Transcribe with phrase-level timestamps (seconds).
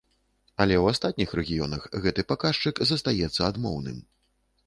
[0.63, 4.01] Але ў астатніх рэгіёнах гэты паказчык застаецца адмоўным.